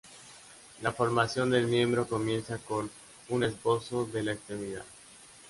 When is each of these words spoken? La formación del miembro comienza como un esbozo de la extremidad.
La 0.81 0.91
formación 0.91 1.51
del 1.51 1.67
miembro 1.67 2.07
comienza 2.07 2.57
como 2.57 2.89
un 3.29 3.43
esbozo 3.43 4.05
de 4.05 4.23
la 4.23 4.31
extremidad. 4.33 4.83